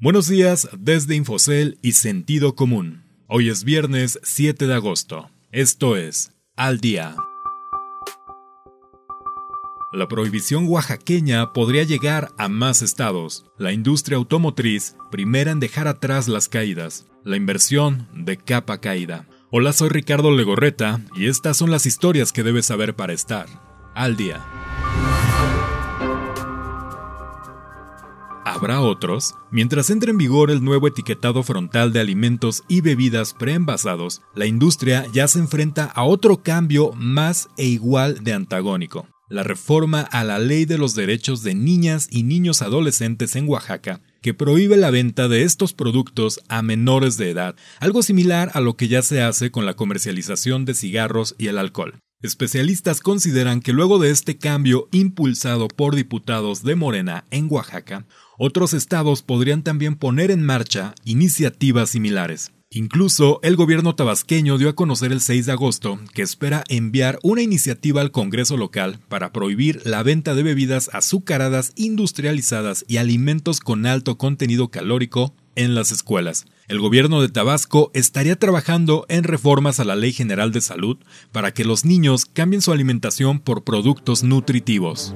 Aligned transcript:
Buenos 0.00 0.28
días 0.28 0.68
desde 0.78 1.16
Infocel 1.16 1.80
y 1.82 1.94
Sentido 1.94 2.54
Común. 2.54 3.02
Hoy 3.26 3.48
es 3.48 3.64
viernes 3.64 4.20
7 4.22 4.68
de 4.68 4.74
agosto. 4.74 5.28
Esto 5.50 5.96
es 5.96 6.30
Al 6.54 6.78
Día. 6.78 7.16
La 9.92 10.06
prohibición 10.06 10.68
oaxaqueña 10.68 11.52
podría 11.52 11.82
llegar 11.82 12.30
a 12.38 12.48
más 12.48 12.80
estados. 12.80 13.46
La 13.58 13.72
industria 13.72 14.18
automotriz, 14.18 14.94
primera 15.10 15.50
en 15.50 15.58
dejar 15.58 15.88
atrás 15.88 16.28
las 16.28 16.48
caídas. 16.48 17.06
La 17.24 17.36
inversión 17.36 18.06
de 18.14 18.36
capa 18.36 18.80
caída. 18.80 19.26
Hola, 19.50 19.72
soy 19.72 19.88
Ricardo 19.88 20.30
Legorreta 20.30 21.00
y 21.16 21.26
estas 21.26 21.56
son 21.56 21.72
las 21.72 21.86
historias 21.86 22.32
que 22.32 22.44
debes 22.44 22.66
saber 22.66 22.94
para 22.94 23.14
estar 23.14 23.48
al 23.96 24.16
día. 24.16 24.67
Habrá 28.58 28.80
otros. 28.80 29.36
Mientras 29.52 29.88
entre 29.88 30.10
en 30.10 30.18
vigor 30.18 30.50
el 30.50 30.64
nuevo 30.64 30.88
etiquetado 30.88 31.44
frontal 31.44 31.92
de 31.92 32.00
alimentos 32.00 32.64
y 32.66 32.80
bebidas 32.80 33.32
preenvasados, 33.32 34.20
la 34.34 34.46
industria 34.46 35.06
ya 35.12 35.28
se 35.28 35.38
enfrenta 35.38 35.84
a 35.84 36.02
otro 36.02 36.42
cambio 36.42 36.90
más 36.96 37.50
e 37.56 37.66
igual 37.66 38.24
de 38.24 38.32
antagónico. 38.32 39.06
La 39.28 39.44
reforma 39.44 40.00
a 40.00 40.24
la 40.24 40.40
Ley 40.40 40.64
de 40.64 40.76
los 40.76 40.96
Derechos 40.96 41.44
de 41.44 41.54
Niñas 41.54 42.08
y 42.10 42.24
Niños 42.24 42.60
Adolescentes 42.60 43.36
en 43.36 43.48
Oaxaca, 43.48 44.00
que 44.22 44.34
prohíbe 44.34 44.76
la 44.76 44.90
venta 44.90 45.28
de 45.28 45.44
estos 45.44 45.72
productos 45.72 46.40
a 46.48 46.60
menores 46.60 47.16
de 47.16 47.30
edad, 47.30 47.54
algo 47.78 48.02
similar 48.02 48.50
a 48.54 48.60
lo 48.60 48.76
que 48.76 48.88
ya 48.88 49.02
se 49.02 49.22
hace 49.22 49.52
con 49.52 49.66
la 49.66 49.74
comercialización 49.74 50.64
de 50.64 50.74
cigarros 50.74 51.36
y 51.38 51.46
el 51.46 51.58
alcohol. 51.58 52.00
Especialistas 52.20 53.00
consideran 53.00 53.60
que 53.60 53.72
luego 53.72 54.00
de 54.00 54.10
este 54.10 54.38
cambio 54.38 54.88
impulsado 54.90 55.68
por 55.68 55.94
diputados 55.94 56.64
de 56.64 56.74
Morena 56.74 57.24
en 57.30 57.46
Oaxaca, 57.48 58.06
otros 58.38 58.74
estados 58.74 59.22
podrían 59.22 59.62
también 59.62 59.94
poner 59.94 60.32
en 60.32 60.44
marcha 60.44 60.96
iniciativas 61.04 61.90
similares. 61.90 62.50
Incluso 62.70 63.40
el 63.42 63.56
gobierno 63.56 63.94
tabasqueño 63.94 64.58
dio 64.58 64.68
a 64.68 64.74
conocer 64.74 65.10
el 65.10 65.22
6 65.22 65.46
de 65.46 65.52
agosto 65.52 65.98
que 66.12 66.20
espera 66.20 66.64
enviar 66.68 67.18
una 67.22 67.40
iniciativa 67.40 68.02
al 68.02 68.10
Congreso 68.10 68.58
local 68.58 69.00
para 69.08 69.32
prohibir 69.32 69.80
la 69.86 70.02
venta 70.02 70.34
de 70.34 70.42
bebidas 70.42 70.90
azucaradas 70.92 71.72
industrializadas 71.76 72.84
y 72.86 72.98
alimentos 72.98 73.60
con 73.60 73.86
alto 73.86 74.18
contenido 74.18 74.68
calórico 74.68 75.34
en 75.56 75.74
las 75.74 75.92
escuelas. 75.92 76.44
El 76.68 76.78
gobierno 76.78 77.22
de 77.22 77.30
Tabasco 77.30 77.90
estaría 77.94 78.38
trabajando 78.38 79.06
en 79.08 79.24
reformas 79.24 79.80
a 79.80 79.84
la 79.84 79.96
Ley 79.96 80.12
General 80.12 80.52
de 80.52 80.60
Salud 80.60 80.98
para 81.32 81.54
que 81.54 81.64
los 81.64 81.86
niños 81.86 82.26
cambien 82.26 82.60
su 82.60 82.70
alimentación 82.70 83.40
por 83.40 83.64
productos 83.64 84.22
nutritivos. 84.22 85.14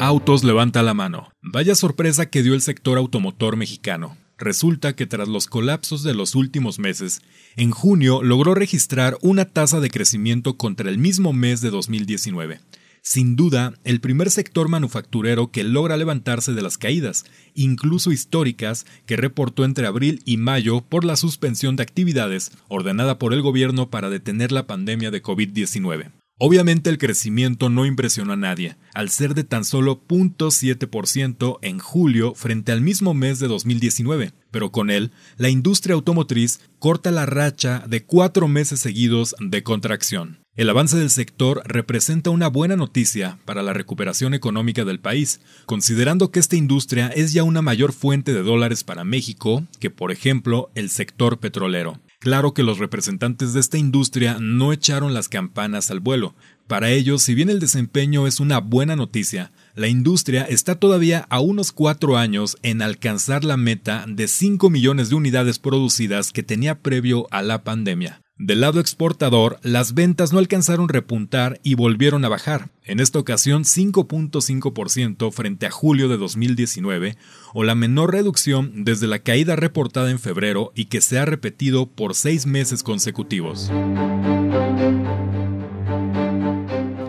Autos 0.00 0.42
levanta 0.42 0.82
la 0.82 0.94
mano. 0.94 1.28
Vaya 1.52 1.74
sorpresa 1.74 2.26
que 2.26 2.44
dio 2.44 2.54
el 2.54 2.60
sector 2.60 2.96
automotor 2.96 3.56
mexicano. 3.56 4.16
Resulta 4.38 4.94
que 4.94 5.08
tras 5.08 5.26
los 5.26 5.48
colapsos 5.48 6.04
de 6.04 6.14
los 6.14 6.36
últimos 6.36 6.78
meses, 6.78 7.22
en 7.56 7.72
junio 7.72 8.22
logró 8.22 8.54
registrar 8.54 9.18
una 9.20 9.46
tasa 9.46 9.80
de 9.80 9.90
crecimiento 9.90 10.56
contra 10.56 10.88
el 10.88 10.98
mismo 10.98 11.32
mes 11.32 11.60
de 11.60 11.70
2019. 11.70 12.60
Sin 13.02 13.34
duda, 13.34 13.74
el 13.82 14.00
primer 14.00 14.30
sector 14.30 14.68
manufacturero 14.68 15.50
que 15.50 15.64
logra 15.64 15.96
levantarse 15.96 16.52
de 16.52 16.62
las 16.62 16.78
caídas, 16.78 17.24
incluso 17.54 18.12
históricas, 18.12 18.86
que 19.04 19.16
reportó 19.16 19.64
entre 19.64 19.88
abril 19.88 20.22
y 20.24 20.36
mayo 20.36 20.82
por 20.82 21.04
la 21.04 21.16
suspensión 21.16 21.74
de 21.74 21.82
actividades 21.82 22.52
ordenada 22.68 23.18
por 23.18 23.34
el 23.34 23.42
gobierno 23.42 23.90
para 23.90 24.08
detener 24.08 24.52
la 24.52 24.68
pandemia 24.68 25.10
de 25.10 25.20
COVID-19. 25.20 26.12
Obviamente 26.42 26.88
el 26.88 26.96
crecimiento 26.96 27.68
no 27.68 27.84
impresionó 27.84 28.32
a 28.32 28.36
nadie, 28.36 28.78
al 28.94 29.10
ser 29.10 29.34
de 29.34 29.44
tan 29.44 29.62
solo 29.62 30.02
0.7% 30.08 31.58
en 31.60 31.78
julio 31.78 32.32
frente 32.34 32.72
al 32.72 32.80
mismo 32.80 33.12
mes 33.12 33.40
de 33.40 33.46
2019, 33.46 34.32
pero 34.50 34.72
con 34.72 34.88
él, 34.88 35.12
la 35.36 35.50
industria 35.50 35.96
automotriz 35.96 36.60
corta 36.78 37.10
la 37.10 37.26
racha 37.26 37.84
de 37.86 38.04
cuatro 38.04 38.48
meses 38.48 38.80
seguidos 38.80 39.36
de 39.38 39.62
contracción. 39.62 40.38
El 40.56 40.70
avance 40.70 40.96
del 40.96 41.10
sector 41.10 41.60
representa 41.66 42.30
una 42.30 42.48
buena 42.48 42.74
noticia 42.74 43.38
para 43.44 43.62
la 43.62 43.74
recuperación 43.74 44.32
económica 44.32 44.86
del 44.86 44.98
país, 44.98 45.42
considerando 45.66 46.30
que 46.30 46.40
esta 46.40 46.56
industria 46.56 47.08
es 47.08 47.34
ya 47.34 47.42
una 47.42 47.60
mayor 47.60 47.92
fuente 47.92 48.32
de 48.32 48.42
dólares 48.42 48.82
para 48.82 49.04
México 49.04 49.66
que, 49.78 49.90
por 49.90 50.10
ejemplo, 50.10 50.70
el 50.74 50.88
sector 50.88 51.38
petrolero. 51.38 52.00
Claro 52.20 52.52
que 52.52 52.62
los 52.62 52.78
representantes 52.78 53.54
de 53.54 53.60
esta 53.60 53.78
industria 53.78 54.36
no 54.38 54.74
echaron 54.74 55.14
las 55.14 55.30
campanas 55.30 55.90
al 55.90 56.00
vuelo. 56.00 56.34
Para 56.66 56.90
ellos, 56.90 57.22
si 57.22 57.34
bien 57.34 57.48
el 57.48 57.60
desempeño 57.60 58.26
es 58.26 58.40
una 58.40 58.58
buena 58.58 58.94
noticia, 58.94 59.52
la 59.74 59.88
industria 59.88 60.42
está 60.42 60.74
todavía 60.74 61.26
a 61.30 61.40
unos 61.40 61.72
cuatro 61.72 62.18
años 62.18 62.58
en 62.62 62.82
alcanzar 62.82 63.42
la 63.42 63.56
meta 63.56 64.04
de 64.06 64.28
5 64.28 64.68
millones 64.68 65.08
de 65.08 65.14
unidades 65.14 65.58
producidas 65.58 66.30
que 66.30 66.42
tenía 66.42 66.80
previo 66.80 67.26
a 67.30 67.40
la 67.40 67.64
pandemia. 67.64 68.20
Del 68.42 68.62
lado 68.62 68.80
exportador, 68.80 69.60
las 69.62 69.92
ventas 69.92 70.32
no 70.32 70.38
alcanzaron 70.38 70.88
repuntar 70.88 71.60
y 71.62 71.74
volvieron 71.74 72.24
a 72.24 72.30
bajar, 72.30 72.70
en 72.84 72.98
esta 72.98 73.18
ocasión 73.18 73.64
5.5% 73.64 75.30
frente 75.30 75.66
a 75.66 75.70
julio 75.70 76.08
de 76.08 76.16
2019, 76.16 77.18
o 77.52 77.64
la 77.64 77.74
menor 77.74 78.12
reducción 78.12 78.84
desde 78.84 79.08
la 79.08 79.18
caída 79.18 79.56
reportada 79.56 80.10
en 80.10 80.18
febrero 80.18 80.72
y 80.74 80.86
que 80.86 81.02
se 81.02 81.18
ha 81.18 81.26
repetido 81.26 81.84
por 81.84 82.14
seis 82.14 82.46
meses 82.46 82.82
consecutivos. 82.82 83.70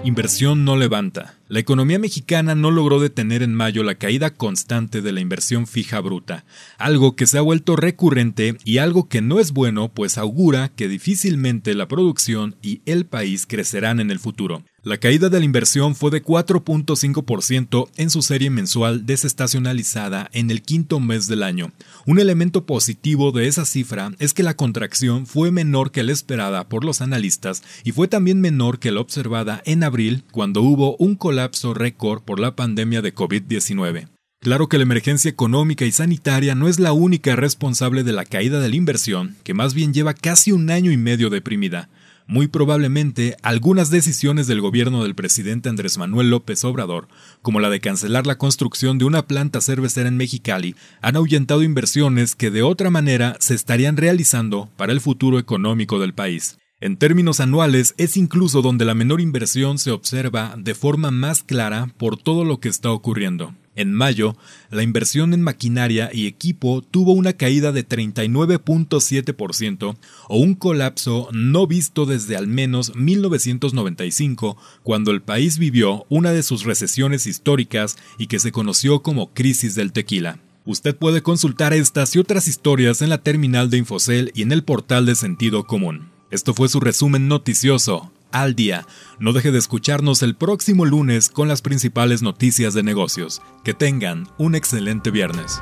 Inversión 0.03 0.66
no 0.66 0.78
levanta. 0.78 1.35
La 1.47 1.59
economía 1.59 2.00
mexicana 2.00 2.56
no 2.56 2.72
logró 2.72 3.00
detener 3.00 3.44
en 3.44 3.53
mayo 3.53 3.84
la 3.84 3.94
caída 3.94 4.31
constante 4.31 5.03
de 5.03 5.12
la 5.12 5.19
inversión 5.19 5.67
fija 5.67 6.00
bruta, 6.00 6.44
algo 6.79 7.16
que 7.16 7.28
se 7.28 7.38
ha 7.38 7.41
vuelto 7.41 7.75
recurrente 7.75 8.57
y 8.66 8.79
algo 8.79 9.07
que 9.07 9.22
no 9.22 9.39
es 9.39 9.51
bueno 9.51 9.89
pues 9.89 10.17
augura 10.17 10.69
que 10.69 10.88
difícilmente 10.88 11.75
la 11.75 11.88
producción 11.88 12.56
y 12.63 12.81
el 12.88 13.06
país 13.06 13.45
crecerán 13.45 14.00
en 14.00 14.09
el 14.09 14.17
futuro. 14.17 14.63
La 14.84 14.97
caída 14.97 15.30
de 15.30 15.38
la 15.38 15.46
inversión 15.46 15.94
fue 15.94 16.09
de 16.09 16.24
4.5% 16.24 17.90
en 17.97 18.09
su 18.09 18.24
serie 18.24 18.50
mensual 18.50 19.06
desestacionalizada 19.06 20.28
en 20.34 20.50
el 20.50 20.64
quinto 20.64 21.00
mes 21.00 21.28
del 21.28 21.44
año. 21.44 21.72
Un 22.08 22.18
elemento 22.18 22.66
positivo 22.66 23.31
de 23.31 23.46
esa 23.46 23.66
cifra 23.66 24.12
es 24.18 24.34
que 24.34 24.42
la 24.42 24.56
contracción 24.56 25.28
fue 25.28 25.52
menor 25.52 25.92
que 25.92 26.02
la 26.02 26.14
esperada 26.14 26.68
por 26.68 26.84
los 26.84 27.02
analistas 27.02 27.62
y 27.84 27.92
fue 27.92 28.08
también 28.08 28.42
menor 28.42 28.80
que 28.80 28.90
la 28.90 29.02
observada 29.02 29.62
en 29.66 29.84
abril 29.84 30.24
cuando 30.31 30.64
hubo 30.64 30.96
un 30.98 31.13
colapso 31.13 31.75
récord 31.75 32.24
por 32.24 32.40
la 32.40 32.56
pandemia 32.56 33.03
de 33.03 33.13
COVID-19. 33.13 34.08
Claro 34.40 34.68
que 34.68 34.78
la 34.78 34.84
emergencia 34.84 35.30
económica 35.30 35.86
y 35.86 35.92
sanitaria 35.92 36.56
no 36.56 36.68
es 36.68 36.80
la 36.80 36.92
única 36.92 37.36
responsable 37.36 38.03
de 38.03 38.13
la 38.13 38.25
caída 38.25 38.59
de 38.59 38.69
la 38.69 38.75
inversión, 38.75 39.36
que 39.44 39.53
más 39.53 39.75
bien 39.75 39.94
lleva 39.94 40.16
casi 40.16 40.52
un 40.52 40.72
año 40.72 40.92
y 40.92 40.98
medio 40.98 41.30
deprimida. 41.30 41.90
Muy 42.31 42.47
probablemente 42.47 43.36
algunas 43.44 43.90
decisiones 43.90 44.47
del 44.47 44.62
gobierno 44.62 45.03
del 45.03 45.16
presidente 45.16 45.68
Andrés 45.68 45.97
Manuel 45.97 46.30
López 46.30 46.64
Obrador, 46.64 47.09
como 47.42 47.59
la 47.59 47.69
de 47.69 47.81
cancelar 47.81 48.25
la 48.25 48.38
construcción 48.38 48.97
de 48.97 49.03
una 49.03 49.28
planta 49.28 49.59
cervecera 49.59 50.08
en 50.08 50.16
Mexicali, 50.16 50.78
han 51.02 51.18
ahuyentado 51.18 51.62
inversiones 51.62 52.38
que 52.38 52.50
de 52.50 52.64
otra 52.64 52.90
manera 52.90 53.36
se 53.42 53.53
estarían 53.53 53.97
realizando 53.97 54.69
para 54.78 54.94
el 54.94 55.02
futuro 55.02 55.40
económico 55.40 56.00
del 56.00 56.14
país. 56.14 56.58
En 56.80 56.96
términos 56.96 57.42
anuales 57.42 57.96
es 57.97 58.16
incluso 58.16 58.62
donde 58.62 58.86
la 58.86 58.94
menor 58.94 59.19
inversión 59.19 59.78
se 59.78 59.92
observa 59.92 60.56
de 60.58 60.74
forma 60.74 61.12
más 61.12 61.44
clara 61.44 61.90
por 61.98 62.16
todo 62.16 62.46
lo 62.46 62.62
que 62.62 62.69
está 62.69 62.92
ocurriendo. 62.92 63.53
En 63.76 63.94
mayo, 63.94 64.36
la 64.70 64.84
inversión 64.84 65.34
en 65.34 65.42
maquinaria 65.42 66.09
y 66.12 66.28
equipo 66.28 66.82
tuvo 66.82 67.14
una 67.14 67.32
caída 67.34 67.72
de 67.72 67.88
39.7% 67.88 69.96
o 70.28 70.38
un 70.38 70.56
colapso 70.56 71.30
no 71.32 71.68
visto 71.68 72.06
desde 72.06 72.36
al 72.36 72.48
menos 72.48 72.94
1995, 72.96 74.58
cuando 74.84 75.12
el 75.12 75.22
país 75.22 75.58
vivió 75.58 76.06
una 76.10 76.31
de 76.31 76.44
sus 76.44 76.66
recesiones 76.66 77.28
históricas 77.28 77.96
y 78.18 78.28
que 78.28 78.40
se 78.40 78.52
conoció 78.52 79.02
como 79.02 79.34
crisis 79.34 79.74
del 79.74 79.94
tequila. 79.94 80.40
Usted 80.66 80.94
puede 80.95 81.24
consultar 81.24 81.74
estas 81.74 82.13
y 82.16 82.19
otras 82.19 82.50
historias 82.50 83.01
en 83.01 83.10
la 83.10 83.19
terminal 83.19 83.69
de 83.69 83.78
Infocel 83.78 84.34
y 84.36 84.42
en 84.42 84.51
el 84.51 84.63
portal 84.63 85.06
de 85.06 85.16
Sentido 85.16 85.66
Común. 85.66 86.10
Esto 86.30 86.54
fue 86.54 86.68
su 86.68 86.81
resumen 86.81 87.30
noticioso 87.30 88.12
al 88.31 88.56
día. 88.56 88.86
No 89.19 89.33
deje 89.33 89.51
de 89.51 89.60
escucharnos 89.60 90.24
el 90.24 90.36
próximo 90.36 90.86
lunes 90.86 91.30
con 91.30 91.48
las 91.48 91.62
principales 91.62 92.22
noticias 92.22 92.74
de 92.74 92.83
negocios. 92.83 93.42
Que 93.63 93.74
tengan 93.74 94.28
un 94.38 94.56
excelente 94.56 95.12
viernes. 95.12 95.62